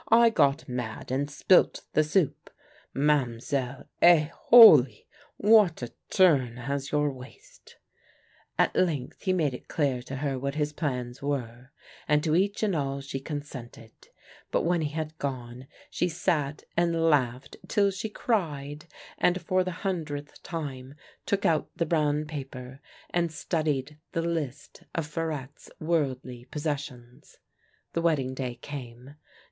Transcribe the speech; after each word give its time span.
I 0.09 0.31
got 0.31 0.67
mad 0.67 1.11
and 1.11 1.29
spilt 1.29 1.83
the 1.93 2.03
soup. 2.03 2.49
Ma'm'selle— 2.91 3.85
eh, 4.13 4.29
holy! 4.33 5.05
what 5.37 5.83
a 5.83 5.93
turn 6.09 6.57
has 6.57 6.91
your 6.91 7.11
waist!" 7.11 7.75
At 8.57 8.75
length 8.75 9.21
he 9.21 9.31
made 9.31 9.53
it 9.53 9.67
clear 9.67 10.01
to 10.01 10.15
her 10.15 10.39
what 10.39 10.55
his 10.55 10.73
plans 10.73 11.21
were, 11.21 11.69
and 12.07 12.23
to 12.23 12.35
each 12.35 12.63
and 12.63 12.75
all 12.75 13.01
she 13.01 13.19
consented; 13.19 13.91
but 14.49 14.63
when 14.63 14.81
he 14.81 14.89
had 14.89 15.19
gone 15.19 15.67
she 15.91 16.09
sat 16.09 16.63
and 16.75 17.07
laughed 17.07 17.57
till 17.67 17.91
she 17.91 18.09
cried, 18.09 18.85
and 19.19 19.39
for 19.39 19.63
the 19.63 19.69
hundredth 19.85 20.41
time 20.41 20.95
look 21.31 21.45
out 21.45 21.69
the 21.75 21.85
brown 21.85 22.25
paper 22.25 22.79
and 23.11 23.31
studied 23.31 23.99
the 24.13 24.23
list 24.23 24.81
of 24.95 25.05
Farette's 25.05 25.69
worldly 25.79 26.45
possessions. 26.45 27.37
The 27.93 28.01
wedding 28.01 28.33
day 28.33 28.55
came. 28.63 29.13